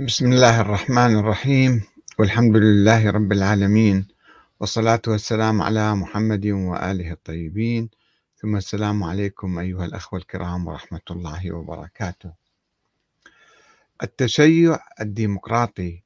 [0.00, 1.82] بسم الله الرحمن الرحيم.
[2.18, 4.08] والحمد لله رب العالمين.
[4.60, 7.90] والصلاة والسلام على محمد وآله الطيبين.
[8.36, 12.32] ثم السلام عليكم أيها الأخوة الكرام ورحمة الله وبركاته.
[14.02, 16.02] التشيع الديمقراطي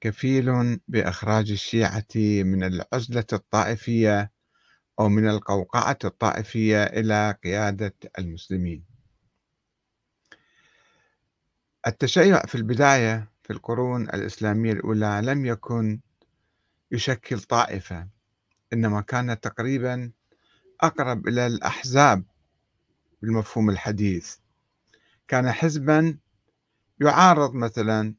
[0.00, 4.30] كفيل بإخراج الشيعة من العزلة الطائفية
[5.00, 8.89] أو من القوقعة الطائفية إلى قيادة المسلمين.
[11.86, 16.00] التشيع في البداية في القرون الإسلامية الأولى لم يكن
[16.92, 18.08] يشكل طائفة
[18.72, 20.10] إنما كان تقريبا
[20.80, 22.24] أقرب إلى الأحزاب
[23.22, 24.36] بالمفهوم الحديث.
[25.28, 26.18] كان حزبا
[27.00, 28.14] يعارض مثلا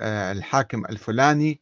[0.00, 1.60] آه، الحاكم الفلاني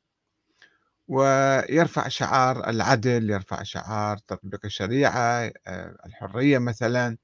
[1.08, 7.16] ويرفع شعار العدل يرفع شعار تطبيق الشريعة آه، الحرية مثلا.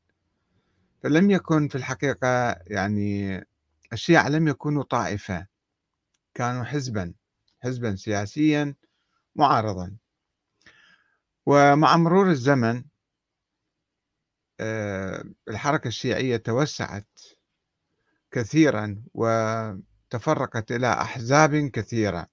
[1.02, 3.45] فلم يكن في الحقيقة يعني
[3.92, 5.47] الشيعة لم يكونوا طائفة
[6.34, 7.15] كانوا حزبا
[7.62, 8.75] حزبا سياسيا
[9.36, 9.97] معارضا.
[11.47, 12.84] ومع مرور الزمن
[14.61, 17.20] آه، الحركة الشيعية توسعت
[18.30, 22.27] كثيرا وتفرقت إلى أحزاب كثيرة.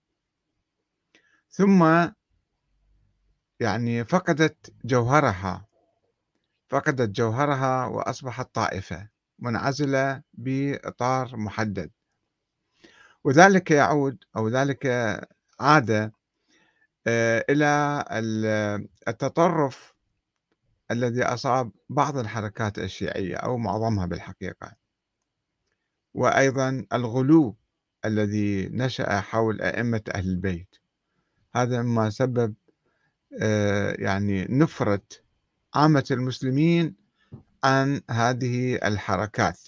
[1.50, 1.84] ثم
[3.59, 5.67] يعني فقدت جوهرها
[6.69, 9.14] فقدت جوهرها وأصبحت طائفة.
[9.39, 11.91] منعزلة بإطار محدد.
[13.23, 14.86] وذلك يعود أو ذلك
[15.59, 16.11] عاد
[17.08, 18.06] آه، إلى
[19.08, 19.94] التطرف
[20.91, 24.75] الذي أصاب بعض الحركات الشيعية أو معظمها بالحقيقة.
[26.13, 27.56] وأيضا الغلو
[28.06, 30.75] الذي نشأ حول أئمة أهل البيت.
[31.56, 32.56] هذا ما سبب
[33.41, 35.02] آه، يعني نفرة
[35.75, 36.95] عامة المسلمين
[37.66, 39.59] عن هذه الحركات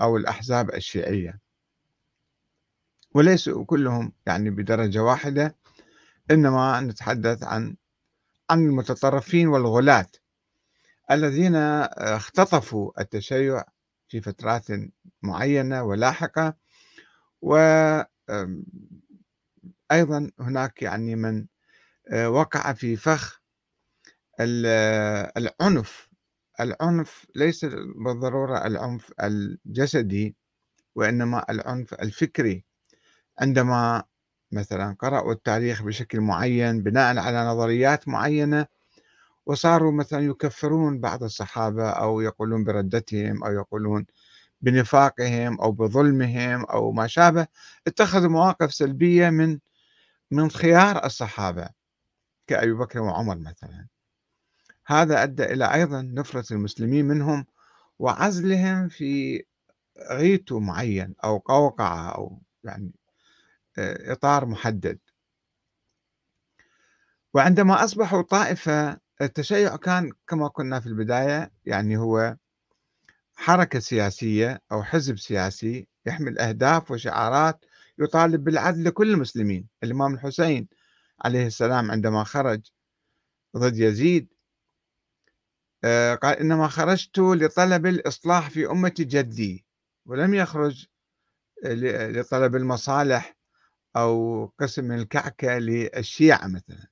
[0.00, 1.40] أو الأحزاب الشيعية.
[3.14, 5.56] وليسوا كلهم يعني بدرجة واحدة
[6.30, 7.76] إنما نتحدث عن
[8.50, 10.06] عن المتطرفين والغلاة
[11.10, 13.64] الذين اختطفوا التشيع
[14.08, 14.66] في فترات
[15.22, 16.54] معينة ولاحقة.
[17.42, 18.08] وأيضا
[20.40, 21.46] هناك يعني من
[22.12, 23.40] آه، وقع في فخ
[24.40, 26.13] العنف
[26.60, 27.64] العنف ليس
[27.96, 30.36] بالضرورة العنف الجسدي
[30.96, 32.64] وإنما العنف الفكري.
[33.40, 34.04] عندما
[34.52, 38.66] مثلا قرأوا التاريخ بشكل معين بناء على نظريات معينة
[39.46, 44.06] وصاروا مثلا يكفرون بعض الصحابة أو يقولون بردتهم أو يقولون
[44.62, 47.46] بنفاقهم أو بظلمهم أو ما شابه
[47.86, 49.58] اتخذوا مواقف سلبية من
[50.30, 51.68] من خيار الصحابة
[52.46, 53.86] كأبي بكر وعمر مثلا.
[54.86, 57.46] هذا أدى إلى أيضا نفرة المسلمين منهم
[57.98, 59.44] وعزلهم في
[60.10, 62.92] غيتو معين أو قوقعة أو يعني
[63.78, 64.98] آه، إطار محدد.
[67.34, 72.36] وعندما أصبحوا طائفة التشيع كان كما قلنا في البداية يعني هو
[73.36, 77.64] حركة سياسية أو حزب سياسي يحمل أهداف وشعارات
[77.98, 79.68] يطالب بالعدل لكل المسلمين.
[79.82, 80.68] الإمام الحسين
[81.24, 82.70] عليه السلام عندما خرج
[83.56, 84.33] ضد يزيد
[86.22, 89.64] قال إنما خرجت لطلب الإصلاح في أمة جدي
[90.06, 90.86] ولم يخرج
[91.64, 93.36] لطلب المصالح
[93.96, 96.86] أو قسم من الكعكة للشيعة مثلا.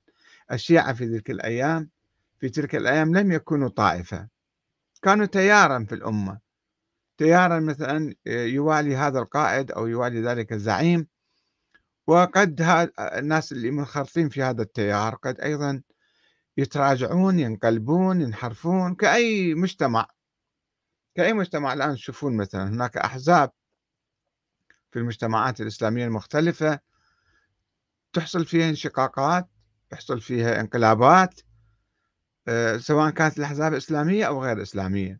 [0.51, 1.89] الشيعة في تلك الأيام
[2.39, 4.27] في تلك الأيام لم يكونوا طائفة.
[5.01, 6.39] كانوا تيارا في الأمة.
[7.17, 11.07] تيارا مثلا يوالي هذا القائد أو يوالي ذلك الزعيم.
[12.07, 12.61] وقد
[12.99, 15.81] الناس اللي منخرطين في هذا التيار قد أيضا
[16.57, 20.07] يتراجعون ينقلبون ينحرفون كأي مجتمع.
[21.15, 23.51] كأي مجتمع الآن تشوفون مثلا هناك أحزاب
[24.91, 26.79] في المجتمعات الإسلامية المختلفة
[28.13, 29.49] تحصل فيها انشقاقات
[29.93, 31.41] يحصل فيها انقلابات
[32.47, 35.19] آه، سواء كانت الأحزاب إسلامية أو غير إسلامية.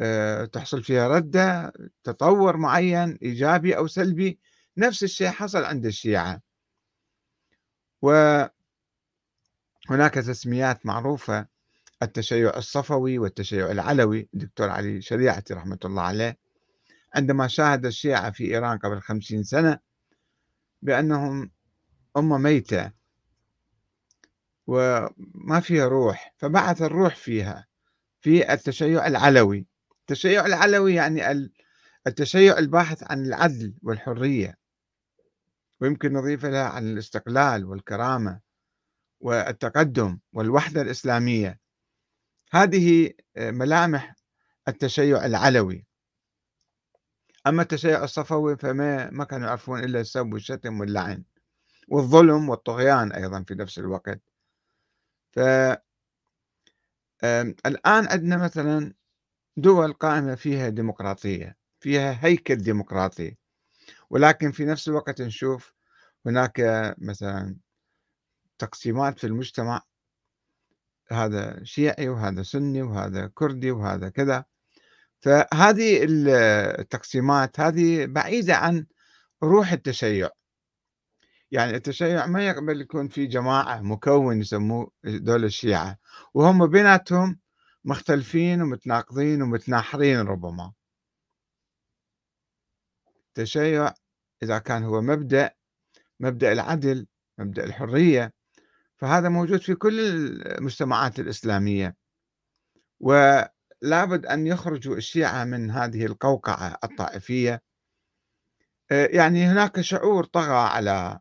[0.00, 1.72] آه، تحصل فيها ردة
[2.04, 4.38] تطور معين إيجابي أو سلبي
[4.76, 6.40] نفس الشيء حصل عند الشيعة.
[8.02, 8.44] و
[9.90, 11.46] هناك تسميات معروفة
[12.02, 16.38] التشيع الصفوي والتشيع العلوي الدكتور علي شريعتي رحمة الله عليه.
[17.14, 19.78] عندما شاهد الشيعة في إيران قبل خمسين سنة
[20.82, 21.50] بأنهم
[22.16, 22.92] أمة ميتة
[24.66, 27.66] وما فيها روح فبعث الروح فيها
[28.20, 29.66] في التشيع العلوي.
[30.00, 31.50] التشيع العلوي يعني
[32.06, 34.58] التشيع الباحث عن العدل والحرية
[35.80, 38.40] ويمكن نضيف لها عن الاستقلال والكرامة.
[39.24, 41.60] والتقدم والوحدة الإسلامية.
[42.52, 44.14] هذه آه، ملامح
[44.68, 45.86] التشيع العلوي.
[47.46, 51.24] أما التشيع الصفوي فما ما كانوا يعرفون إلا السب والشتم واللعن
[51.88, 54.20] والظلم والطغيان أيضا في نفس الوقت.
[55.32, 55.38] ف
[57.66, 58.94] الآن عندنا مثلا
[59.56, 63.36] دول قائمة فيها ديمقراطية فيها هيكل ديمقراطي.
[64.10, 65.74] ولكن في نفس الوقت نشوف
[66.26, 66.62] هناك
[66.98, 67.56] مثلا
[68.58, 69.82] تقسيمات في المجتمع
[71.10, 74.44] هذا شيعي وهذا سني وهذا كردي وهذا كذا.
[75.20, 76.06] فهذه
[76.80, 78.86] التقسيمات هذه بعيدة عن
[79.42, 80.30] روح التشيع.
[81.50, 85.98] يعني التشيع ما يقبل يكون في جماعة مكون يسموه دول الشيعة
[86.34, 87.40] وهم بيناتهم
[87.84, 90.72] مختلفين ومتناقضين ومتناحرين ربما.
[93.28, 93.94] التشيع
[94.42, 95.50] إذا كان هو مبدأ
[96.20, 97.06] مبدأ العدل
[97.38, 98.32] مبدأ الحرية
[98.96, 100.00] فهذا موجود في كل
[100.46, 101.96] المجتمعات الإسلامية.
[103.00, 107.62] ولابد أن يخرجوا الشيعة من هذه القوقعة الطائفية.
[108.90, 111.20] آه، يعني هناك شعور طغى على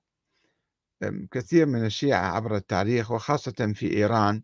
[1.31, 4.43] كثير من الشيعة عبر التاريخ وخاصة في إيران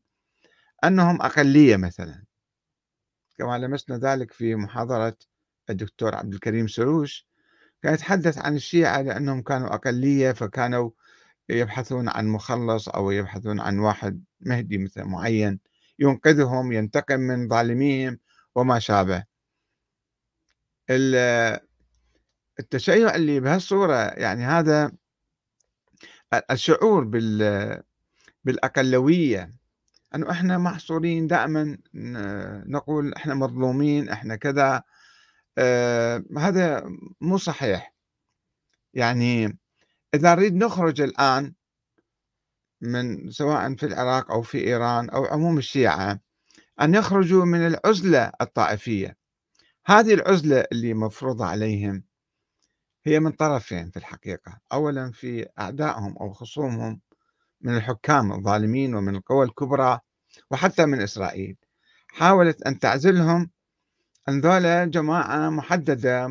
[0.84, 2.24] أنهم أقلية مثلا.
[3.38, 5.18] كما لمسنا ذلك في محاضرة
[5.70, 7.28] الدكتور عبد الكريم سروش
[7.84, 10.92] كان يتحدث عن الشيعة لأنهم كانوا أقلية فكانوا
[11.50, 15.60] يبحثون عن مخلص أو يبحثون عن واحد مهدي مثل معين
[16.00, 18.19] ينقذهم ينتقم من ظالميهم
[18.56, 19.24] وما شابه.
[22.60, 24.92] التشيع اللي بهالصورة يعني هذا
[26.51, 27.84] الشعور بال
[28.44, 29.52] بالأقلوية
[30.16, 31.78] أنه إحنا محصورين دائما
[32.68, 34.84] نقول إحنا مظلومين إحنا كذا.
[35.57, 36.92] آه هذا
[37.22, 37.94] مو صحيح.
[38.94, 39.57] يعني
[40.13, 41.53] إذا نريد نخرج الآن
[42.81, 46.19] من سواء في العراق أو في إيران أو عموم الشيعة
[46.81, 49.17] أن يخرجوا من العزلة الطائفية.
[49.85, 52.03] هذه العزلة اللي مفروضة عليهم
[53.06, 54.59] هي من طرفين في الحقيقة.
[54.73, 57.01] أولا في أعدائهم أو خصومهم
[57.61, 60.00] من الحكام الظالمين ومن القوى الكبرى
[60.51, 61.57] وحتى من إسرائيل.
[62.07, 63.50] حاولت أن تعزلهم
[64.29, 66.27] أن ذولا جماعة محددة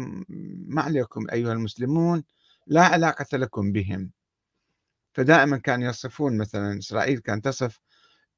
[0.68, 2.24] ما عليكم أيها المسلمون
[2.68, 4.10] لا علاقة لكم بهم.
[5.12, 7.80] فدائما كانوا يصفون مثلا إسرائيل كانت تصف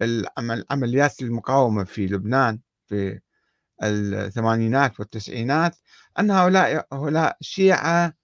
[0.02, 3.20] العمليات المقاومة في لبنان في
[3.82, 5.76] الثمانينات والتسعينات
[6.18, 8.14] أن هؤلاء هؤلاء شيعة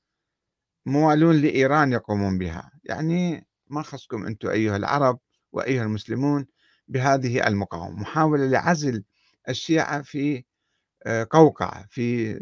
[0.87, 2.71] موالون لإيران يقومون بها.
[2.85, 5.21] يعني ما خصكم أنتم أيها العرب
[5.53, 6.47] وأيها المسلمون
[6.89, 8.01] بهذه المقاومة.
[8.01, 9.05] محاولة لعزل
[9.49, 10.45] الشيعة في
[11.07, 12.35] آه، قوقعة في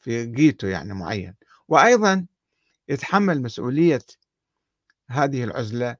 [0.00, 1.34] في جيتو يعني معين.
[1.68, 2.26] وأيضا
[2.90, 4.02] يتحمل مسؤولية
[5.10, 5.96] هذه العزلة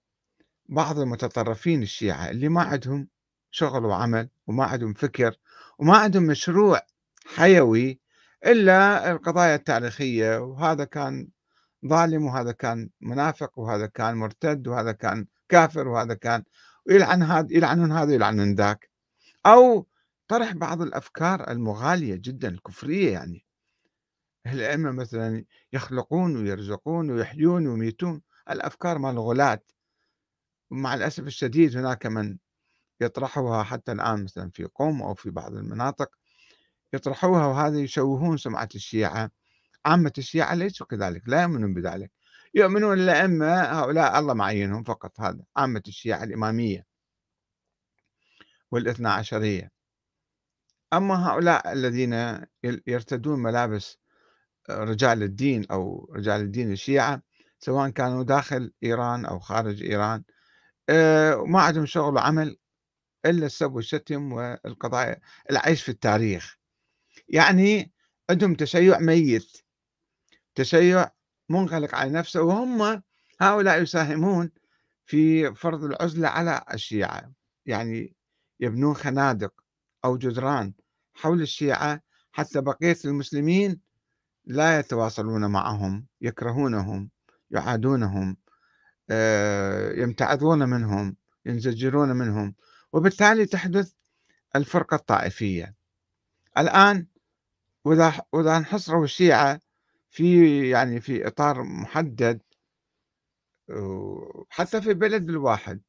[0.68, 3.08] بعض المتطرفين الشيعة اللي ما عندهم
[3.50, 5.36] شغل وعمل وما عندهم فكر
[5.78, 6.80] وما عندهم مشروع
[7.26, 8.00] حيوي
[8.46, 11.28] إلا القضايا التاريخية وهذا كان
[11.86, 16.44] ظالم وهذا كان منافق وهذا كان مرتد وهذا كان كافر وهذا كان
[16.86, 18.90] ويلعن هذا يلعنون هذا ويلعنون ذاك.
[19.46, 19.86] أو
[20.28, 23.44] طرح بعض الأفكار المغالية جدا الكفرية يعني.
[24.46, 29.62] الأئمة مثلا يخلقون ويرزقون ويحيون ويميتون الأفكار مال الغلاة.
[30.70, 32.38] ومع الأسف الشديد هناك من
[33.00, 36.10] يطرحوها حتى الآن مثلا في قوم أو في بعض المناطق
[36.92, 39.30] يطرحوها وهذا يشوهون سمعة الشيعة.
[39.86, 42.12] عامة الشيعة ليسوا كذلك لا يؤمنون بذلك.
[42.54, 46.86] يؤمنون الأئمة هؤلاء الله معينهم فقط هذا عامة الشيعة الإمامية
[48.70, 49.70] والإثنى عشرية.
[50.92, 52.46] أما هؤلاء الذين
[52.86, 53.98] يرتدون ملابس
[54.78, 57.22] رجال الدين أو رجال الدين الشيعة
[57.58, 60.22] سواء كانوا داخل إيران أو خارج إيران.
[60.88, 62.56] آه، ما عندهم شغل وعمل
[63.26, 66.56] إلا السب والشتم والقضايا العيش في التاريخ.
[67.28, 67.92] يعني
[68.30, 69.56] عندهم تشيع ميت
[70.54, 71.10] تشيع
[71.48, 73.02] منغلق على نفسه وهم
[73.40, 74.50] هؤلاء يساهمون
[75.06, 77.32] في فرض العزلة على الشيعة.
[77.66, 78.16] يعني
[78.60, 79.52] يبنون خنادق
[80.04, 80.74] أو جدران
[81.14, 83.80] حول الشيعة حتى بقية المسلمين
[84.50, 87.10] لا يتواصلون معهم يكرهونهم
[87.50, 88.36] يعادونهم
[89.10, 91.16] آه، يمتعضون منهم
[91.46, 92.54] ينزجرون منهم.
[92.92, 93.92] وبالتالي تحدث
[94.56, 95.74] الفرقة الطائفية.
[96.58, 97.06] الآن
[97.84, 99.60] وإذا وإذا انحصروا الشيعة
[100.10, 102.40] في يعني في إطار محدد
[104.48, 105.80] حتى في البلد الواحد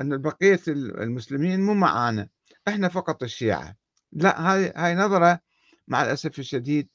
[0.00, 2.28] أن بقية المسلمين مو معانا.
[2.68, 3.76] إحنا فقط الشيعة.
[4.12, 5.40] لا هاي هاي نظرة
[5.88, 6.88] مع الأسف الشديد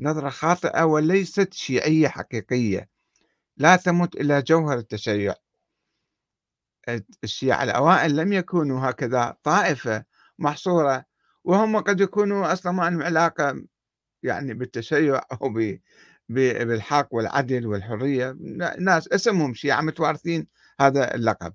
[0.00, 2.88] نظرة خاطئة وليست شيعية حقيقية
[3.56, 5.34] لا تمت إلى جوهر التشيع.
[7.24, 10.04] الشيعة الأوائل لم يكونوا هكذا طائفة
[10.38, 11.04] محصورة
[11.44, 13.64] وهم قد يكونوا أصلا ما عندهم علاقة
[14.22, 15.54] يعني بالتشيع أو
[16.28, 18.36] بالحق والعدل والحرية.
[18.78, 20.46] ناس اسمهم شيعة متوارثين
[20.80, 21.54] هذا اللقب.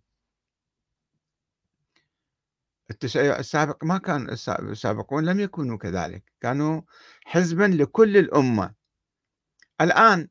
[2.91, 6.81] التشيع السابق ما كان السابقون لم يكونوا كذلك كانوا
[7.25, 8.73] حزبا لكل الأمة.
[9.81, 10.27] الآن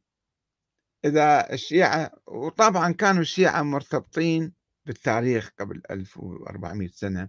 [1.05, 4.53] إذا الشيعة وطبعا كانوا الشيعة مرتبطين
[4.87, 7.29] بالتاريخ قبل 1400 سنة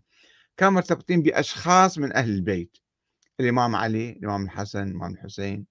[0.57, 2.77] كانوا مرتبطين بأشخاص من أهل البيت
[3.39, 5.65] الإمام علي الإمام الحسن الإمام الحسين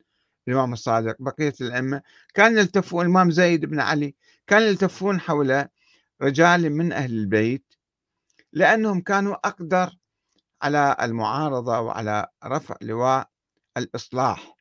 [0.48, 2.02] الإمام الصادق بقية الأئمة.
[2.34, 4.14] كانوا يلتفون الإمام زيد بن علي
[4.46, 5.64] كانوا يلتفون حول
[6.22, 7.74] رجال من أهل البيت
[8.52, 9.98] لأنهم كانوا أقدر
[10.62, 13.30] على المعارضة وعلى رفع لواء
[13.76, 14.58] الإصلاح.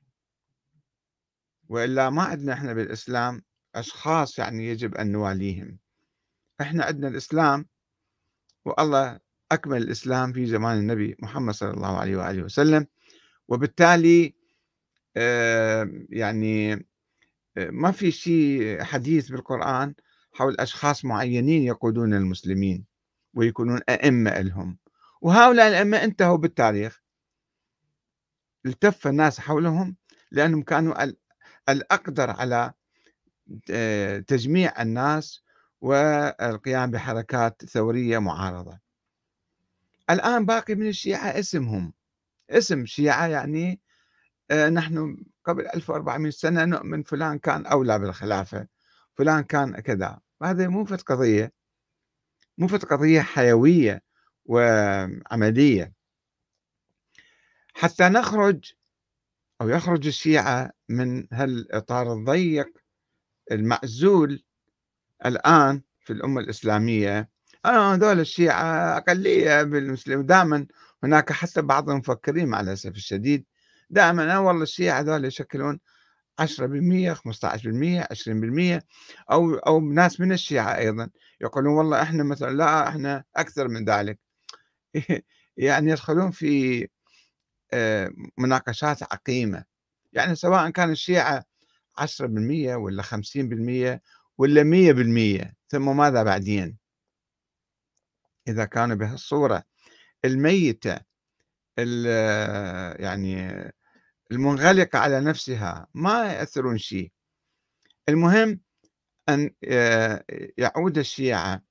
[1.69, 3.41] وإلا ما عندنا إحنا بالإسلام
[3.75, 5.77] أشخاص يعني يجب أن نواليهم.
[6.61, 7.65] إحنا عندنا الإسلام
[8.65, 9.19] والله
[9.51, 12.87] أكمل الإسلام في زمان النبي محمد صلى الله عليه وآله وسلم.
[13.47, 14.35] وبالتالي
[16.09, 16.87] يعني
[17.57, 19.93] ما في شيء حديث بالقرآن
[20.33, 22.85] حول أشخاص معينين يقودون المسلمين.
[23.37, 24.77] ويكونون أئمة لهم.
[25.21, 27.01] وهؤلاء الأئمة انتهوا بالتاريخ.
[28.65, 29.95] التف الناس حولهم
[30.31, 30.95] لأنهم كانوا
[31.69, 32.73] الأقدر على
[34.27, 35.43] تجميع الناس
[35.81, 38.79] والقيام بحركات ثورية معارضة.
[40.09, 41.93] الآن باقي من الشيعة اسمهم.
[42.49, 43.81] اسم شيعة يعني
[44.51, 48.67] آه، نحن قبل 1400 سنة نؤمن فلان كان أولى بالخلافة
[49.15, 50.19] فلان كان كذا.
[50.43, 51.56] هذا مو فت قضية.
[52.57, 54.01] مو قضية حيوية
[54.45, 55.93] وعملية.
[57.73, 58.73] حتى نخرج
[59.61, 62.77] أو يخرج الشيعة من هالإطار الضيق
[63.51, 64.43] المعزول
[65.25, 67.29] الآن في الأمة الإسلامية.
[67.65, 70.21] آه هذول الشيعة أقلية بالمسلم.
[70.21, 70.67] دائما
[71.03, 73.45] هناك حتى بعض المفكرين مع الأسف الشديد
[73.89, 75.79] دائما آه والله الشيعة هذول يشكلون
[76.39, 78.81] 10% 15% 20%
[79.31, 81.09] أو أو ناس من الشيعة أيضا
[81.41, 84.19] يقولون والله إحنا مثلا لا إحنا أكثر من ذلك.
[85.57, 86.87] يعني يدخلون في
[87.73, 89.65] آه، مناقشات عقيمة.
[90.13, 91.45] يعني سواء كان الشيعة
[91.97, 94.01] 10% ولا 50%
[94.37, 96.77] ولا 100% ثم ماذا بعدين؟
[98.47, 99.63] إذا كانوا بهالصورة
[100.25, 100.99] الميتة
[102.99, 103.51] يعني
[104.31, 107.11] المنغلقة على نفسها ما يأثرون شيء.
[108.09, 108.59] المهم
[109.29, 110.23] أن آه،
[110.57, 111.61] يعود الشيعة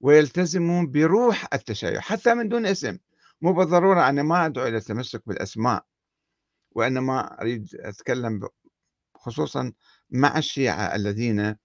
[0.00, 2.98] ويلتزمون بروح التشيع حتى من دون اسم.
[3.42, 5.86] مو بالضرورة أنا ما أدعو إلى التمسك بالأسماء
[6.70, 8.48] وإنما أريد أتكلم
[9.16, 9.72] خصوصا
[10.10, 11.56] مع الشيعة الذين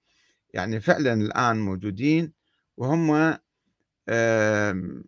[0.54, 2.34] يعني فعلا الآن موجودين
[2.78, 3.38] وهم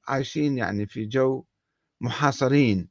[0.08, 1.46] عايشين يعني في جو
[2.02, 2.90] محاصرين.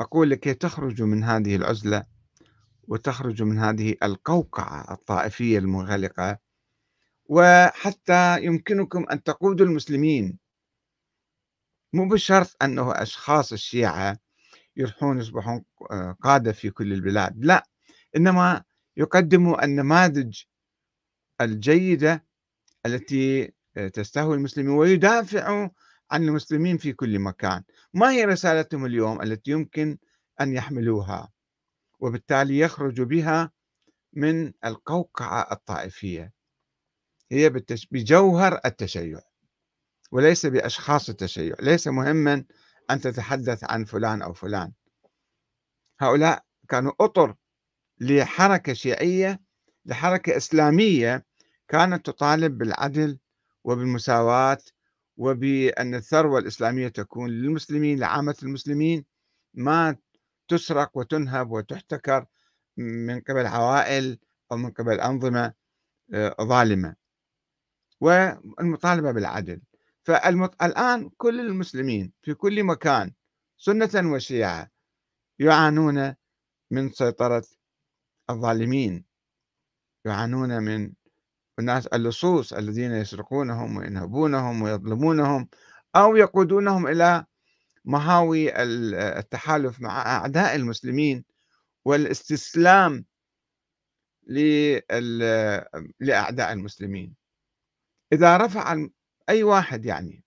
[0.00, 2.04] أقول لكي تخرجوا من هذه العزلة
[2.88, 6.38] وتخرجوا من هذه القوقعة الطائفية المنغلقة
[7.24, 10.38] وحتى يمكنكم أن تقودوا المسلمين.
[11.92, 14.18] مو بالشرط أنه أشخاص الشيعة
[14.76, 17.66] يروحون يصبحون آه، قادة في كل البلاد لا
[18.16, 18.64] إنما
[18.96, 20.42] يقدموا النماذج
[21.40, 22.24] الجيدة
[22.86, 25.68] التي آه، تستهوي المسلمين ويدافعوا
[26.10, 27.62] عن المسلمين في كل مكان.
[27.94, 29.98] ما هي رسالتهم اليوم التي يمكن
[30.40, 31.32] أن يحملوها؟
[32.00, 33.52] وبالتالي يخرجوا بها
[34.12, 36.32] من القوقعة الطائفية.
[37.32, 37.50] هي
[37.90, 39.20] بجوهر التشيع
[40.12, 41.56] وليس بأشخاص التشيع.
[41.60, 42.44] ليس مهما
[42.90, 44.72] أن تتحدث عن فلان أو فلان.
[46.00, 47.34] هؤلاء كانوا أطر
[48.00, 49.40] لحركة شيعية
[49.84, 51.26] لحركة إسلامية
[51.68, 53.18] كانت تطالب بالعدل
[53.64, 54.58] وبالمساواة
[55.18, 59.04] وبأن الثروة الإسلامية تكون للمسلمين لعامة المسلمين
[59.54, 59.96] ما
[60.48, 62.26] تسرق وتنهب وتحتكر
[62.76, 64.18] من قبل عوائل
[64.52, 65.54] أو من قبل أنظمة
[66.14, 66.96] آه، ظالمة.
[68.00, 69.60] والمطالبة بالعدل.
[70.04, 73.12] فالآن كل المسلمين في كل مكان
[73.56, 74.70] سنة وشيعة
[75.38, 76.14] يعانون
[76.70, 77.44] من سيطرة
[78.30, 79.04] الظالمين.
[80.04, 80.92] يعانون من
[81.58, 85.48] الناس اللصوص الذين يسرقونهم وينهبونهم ويظلمونهم
[85.96, 87.24] أو يقودونهم إلى
[87.84, 88.62] مهاوي
[89.18, 91.24] التحالف مع أعداء المسلمين
[91.84, 93.04] والاستسلام
[96.00, 97.14] لأعداء المسلمين.
[98.12, 98.86] إذا رفع
[99.28, 100.24] أي واحد يعني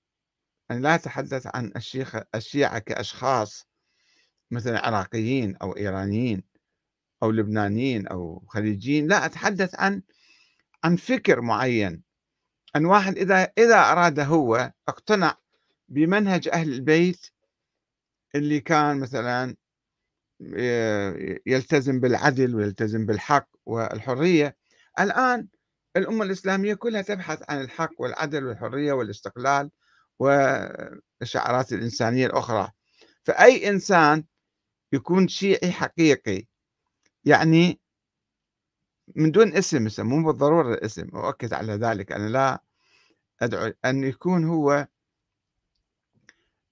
[0.71, 3.67] أنا لا أتحدث عن الشيخ الشيعة كأشخاص
[4.51, 6.43] مثلا عراقيين أو إيرانيين
[7.23, 10.01] أو لبنانيين أو خليجيين لا أتحدث عن
[10.83, 12.03] عن فكر معين.
[12.75, 15.37] أن واحد إذا إذا أراد هو اقتنع
[15.89, 17.27] بمنهج أهل البيت
[18.35, 19.55] اللي كان مثلا
[21.45, 24.57] يلتزم بالعدل ويلتزم بالحق والحرية.
[24.99, 25.47] الآن
[25.97, 29.71] الأمة الإسلامية كلها تبحث عن الحق والعدل والحرية والاستقلال
[30.19, 32.71] والشعارات الإنسانية الأخرى.
[33.23, 34.23] فأي إنسان
[34.93, 36.45] يكون شيعي حقيقي
[37.25, 37.79] يعني
[39.15, 42.63] من دون اسم مو بالضرورة الاسم أؤكد على ذلك أنا لا
[43.41, 44.87] أدعو أن يكون هو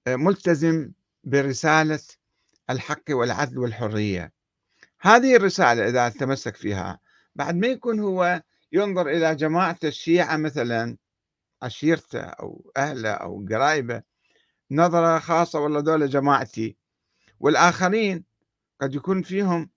[0.08, 0.91] ملتزم
[1.24, 2.00] برسالة
[2.69, 4.34] الحق والعدل والحرية.
[5.01, 7.00] هذه الرسالة إذا تمسك فيها
[7.36, 10.98] بعد ما يكون هو ينظر إلى جماعة الشيعة مثلا
[11.62, 14.01] عشيرته أو أهله أو قرايبه
[14.72, 16.77] نظرة خاصة والله دولة جماعتي
[17.39, 18.24] والآخرين
[18.81, 19.69] قد يكون فيهم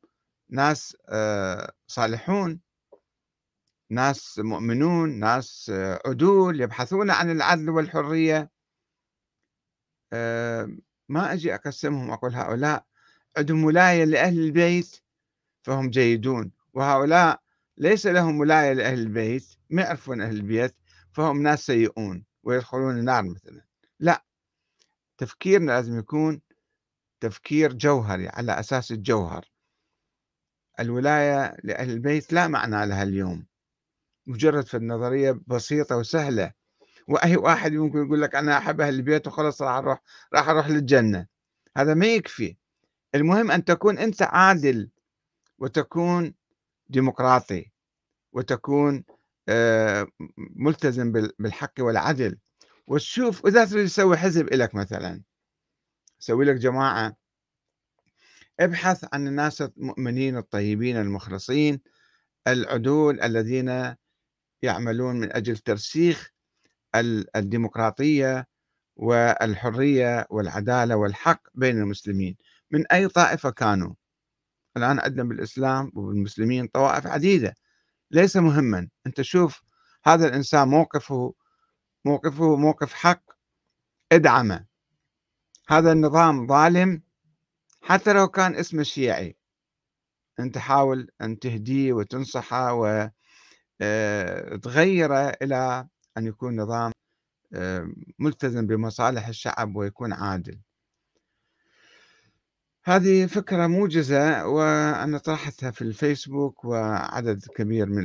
[0.52, 2.60] ناس آه، صالحون
[3.90, 8.50] ناس مؤمنون ناس آه، عدول يبحثون عن العدل والحرية.
[10.12, 10.68] آه،
[11.08, 12.84] ما أجي أقسمهم أقول هؤلاء
[13.36, 14.96] عندهم ولاية لأهل البيت
[15.62, 17.40] فهم جيدون وهؤلاء
[17.76, 20.74] ليس لهم ولاية لأهل البيت ما يعرفون أهل البيت
[21.12, 23.64] فهم ناس سيئون ويدخلون النار مثلا.
[24.00, 24.24] لا
[25.18, 26.40] تفكيرنا لازم يكون
[27.20, 29.51] تفكير جوهري على أساس الجوهر.
[30.80, 33.46] الولاية لأهل البيت لا معنى لها اليوم.
[34.26, 36.52] مجرد في النظرية بسيطة وسهلة.
[37.08, 40.00] وأي واحد ممكن يقول لك أنا أحب أهل البيت وخلاص راح أروح
[40.34, 41.26] راح أروح للجنة.
[41.76, 42.56] هذا ما يكفي.
[43.14, 44.90] المهم أن تكون أنت عادل
[45.58, 46.34] وتكون
[46.88, 47.70] ديمقراطي
[48.32, 49.04] وتكون
[49.48, 50.06] آه،
[50.38, 52.38] ملتزم بالحق والعدل.
[52.86, 55.22] وتشوف إذا تريد تسوي حزب لك مثلا
[56.18, 57.16] سوي لك جماعة
[58.64, 61.80] ابحث عن الناس المؤمنين الطيبين المخلصين
[62.48, 63.94] العدول الذين
[64.62, 66.30] يعملون من أجل ترسيخ
[67.36, 68.46] الديمقراطية
[68.96, 72.36] والحرية والعدالة والحق بين المسلمين.
[72.70, 73.94] من أي طائفة كانوا؟
[74.76, 77.54] الآن عندنا بالإسلام وبالمسلمين طوائف عديدة.
[78.10, 78.88] ليس مهما.
[79.06, 79.62] أنت شوف
[80.04, 81.34] هذا الإنسان موقفه
[82.04, 83.22] موقفه موقف حق
[84.12, 84.64] ادعمه.
[85.68, 87.02] هذا النظام ظالم
[87.82, 89.36] حتى لو كان اسمه شيعي.
[90.40, 92.72] أنت حاول أن تهديه وتنصحه
[93.80, 96.92] وتغيره آه، إلى أن يكون نظام
[97.54, 100.60] آه، ملتزم بمصالح الشعب ويكون عادل.
[102.84, 107.98] هذه فكرة موجزة وأنا طرحتها في الفيسبوك وعدد كبير من